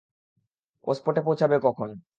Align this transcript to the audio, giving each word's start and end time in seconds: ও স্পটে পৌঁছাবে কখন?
ও 0.87 0.91
স্পটে 0.93 1.21
পৌঁছাবে 1.27 1.55
কখন? 1.65 1.89